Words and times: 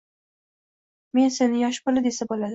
Mana 1.19 1.29
seni 1.37 1.63
yosh 1.67 1.83
desa 2.09 2.31
bo`ladi 2.35 2.49